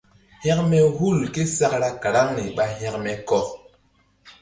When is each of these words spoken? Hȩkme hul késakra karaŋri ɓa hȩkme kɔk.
Hȩkme 0.43 0.79
hul 0.97 1.19
késakra 1.33 1.89
karaŋri 2.01 2.43
ɓa 2.55 2.63
hȩkme 2.77 3.11
kɔk. 3.27 3.47